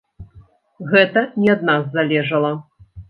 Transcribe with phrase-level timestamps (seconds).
[0.93, 2.51] Гэта не ад нас залежала.